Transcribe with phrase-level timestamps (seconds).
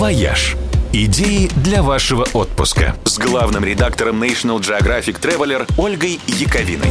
[0.00, 0.56] «Вояж».
[0.94, 6.88] Идеи для вашего отпуска с главным редактором National Geographic Traveler Ольгой Яковиной.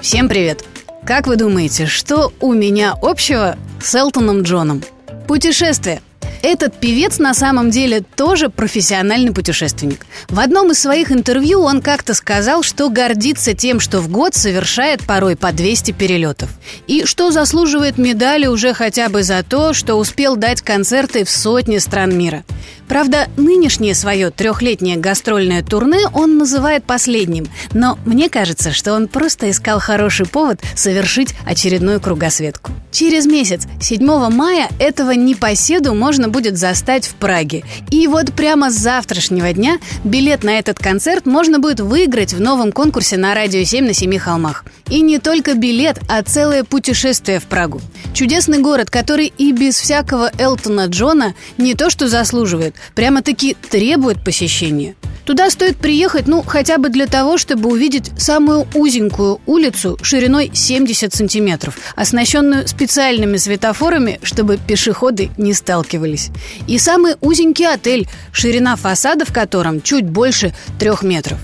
[0.00, 0.64] Всем привет!
[1.04, 4.82] Как вы думаете, что у меня общего с Элтоном Джоном?
[5.28, 6.00] Путешествие–
[6.42, 10.06] этот певец на самом деле тоже профессиональный путешественник.
[10.28, 15.04] В одном из своих интервью он как-то сказал, что гордится тем, что в год совершает
[15.04, 16.50] порой по 200 перелетов.
[16.86, 21.78] И что заслуживает медали уже хотя бы за то, что успел дать концерты в сотни
[21.78, 22.44] стран мира.
[22.88, 29.50] Правда, нынешнее свое трехлетнее гастрольное турне он называет последним, но мне кажется, что он просто
[29.50, 32.72] искал хороший повод совершить очередную кругосветку.
[32.90, 37.62] Через месяц, 7 мая, этого непоседу можно будет застать в Праге.
[37.90, 42.72] И вот прямо с завтрашнего дня билет на этот концерт можно будет выиграть в новом
[42.72, 44.64] конкурсе на Радио 7 на Семи холмах.
[44.88, 47.80] И не только билет, а целое путешествие в Прагу.
[48.12, 52.59] Чудесный город, который и без всякого Элтона Джона не то что заслуживает,
[52.94, 54.94] прямо-таки требует посещения.
[55.24, 61.14] Туда стоит приехать, ну, хотя бы для того, чтобы увидеть самую узенькую улицу шириной 70
[61.14, 66.30] сантиметров, оснащенную специальными светофорами, чтобы пешеходы не сталкивались.
[66.66, 71.38] И самый узенький отель, ширина фасада в котором чуть больше трех метров.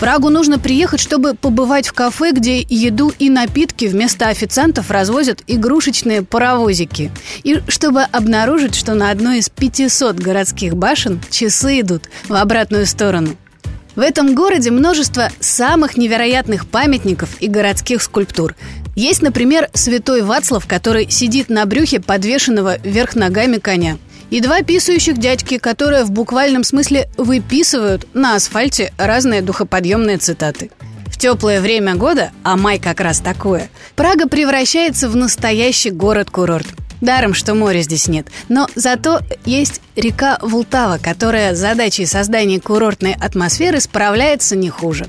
[0.00, 6.22] Прагу нужно приехать, чтобы побывать в кафе, где еду и напитки вместо официантов развозят игрушечные
[6.22, 7.12] паровозики.
[7.42, 13.36] И чтобы обнаружить, что на одной из 500 городских башен часы идут в обратную сторону.
[13.94, 18.54] В этом городе множество самых невероятных памятников и городских скульптур.
[18.96, 23.98] Есть, например, святой Вацлав, который сидит на брюхе подвешенного вверх ногами коня–
[24.30, 30.70] и два писающих дядьки, которые в буквальном смысле выписывают на асфальте разные духоподъемные цитаты.
[31.06, 36.66] В теплое время года, а май как раз такое, Прага превращается в настоящий город-курорт.
[37.00, 38.28] Даром, что моря здесь нет.
[38.48, 45.06] Но зато есть река Волтава, которая с задачей создания курортной атмосферы справляется не хуже.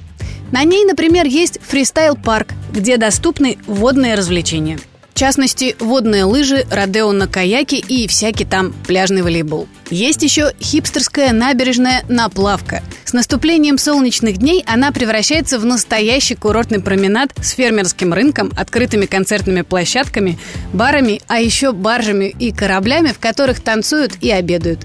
[0.51, 4.79] На ней, например, есть фристайл-парк, где доступны водные развлечения–
[5.21, 9.67] частности, водные лыжи, родео на каяке и всякий там пляжный волейбол.
[9.91, 12.81] Есть еще хипстерская набережная Наплавка.
[13.05, 19.61] С наступлением солнечных дней она превращается в настоящий курортный променад с фермерским рынком, открытыми концертными
[19.61, 20.39] площадками,
[20.73, 24.79] барами, а еще баржами и кораблями, в которых танцуют и обедают.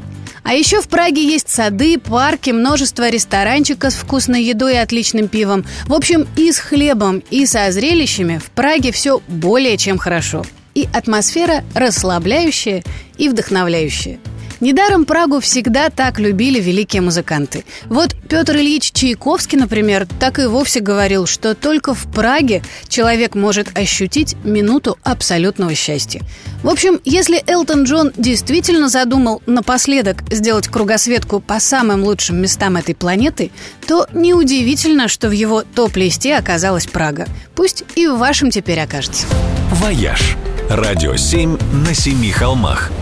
[0.47, 5.65] А еще в Праге есть сады, парки, множество ресторанчиков с вкусной едой и отличным пивом.
[5.87, 10.47] В общем, и с хлебом, и со зрелищами в Праге все более чем хорошо.
[10.75, 12.85] И атмосфера расслабляющая
[13.19, 14.21] и вдохновляющая–
[14.61, 17.65] Недаром Прагу всегда так любили великие музыканты.
[17.87, 23.77] Вот Петр Ильич Чайковский, например, так и вовсе говорил, что только в Праге человек может
[23.77, 26.23] ощутить минуту абсолютного счастья.
[26.63, 32.95] В общем, если Элтон Джон действительно задумал напоследок сделать кругосветку по самым лучшим местам этой
[32.95, 33.51] планеты,
[33.87, 37.27] то неудивительно, что в его топ-листе оказалась Прага.
[37.55, 39.27] Пусть и в вашем теперь окажется.
[39.73, 40.37] «Вояж»–
[40.71, 42.91] радио 7 на семи холмах–